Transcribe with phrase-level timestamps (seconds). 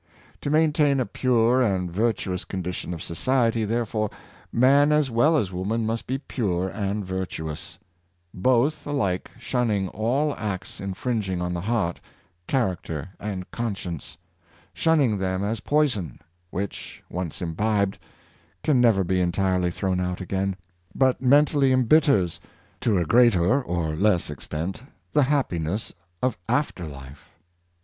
[0.41, 4.09] To main tain a pure and virtuous condition of society, therefore,
[4.51, 7.77] man as well as woman must be pure and virtuous;
[8.33, 12.01] both alike shunning all acts infringing on the heart,
[12.47, 14.17] charac ter, and conscience—
[14.73, 16.17] shunning them as poison,
[16.49, 17.99] which, once imbibed,
[18.63, 20.55] can never be entirely thrown out again,
[20.95, 22.39] but mentally embitters,
[22.79, 24.81] to a greater or less extent,
[25.13, 25.93] the happiness
[26.23, 27.33] of after life.